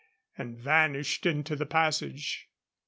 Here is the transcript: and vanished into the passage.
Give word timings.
and 0.35 0.57
vanished 0.57 1.27
into 1.27 1.55
the 1.55 1.63
passage. 1.67 2.49